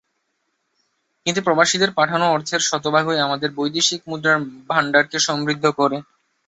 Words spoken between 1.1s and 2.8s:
কিন্তু প্রবাসীদের পাঠানো অর্থের